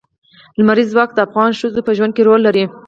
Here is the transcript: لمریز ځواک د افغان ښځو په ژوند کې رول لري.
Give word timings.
لمریز 0.57 0.89
ځواک 0.93 1.09
د 1.13 1.19
افغان 1.27 1.51
ښځو 1.59 1.85
په 1.87 1.91
ژوند 1.97 2.11
کې 2.15 2.25
رول 2.27 2.41
لري. 2.47 2.65